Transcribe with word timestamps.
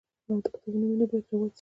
د 0.43 0.45
کتابونو 0.53 0.85
مینه 0.89 1.05
باید 1.09 1.25
رواج 1.31 1.49
سي. 1.49 1.49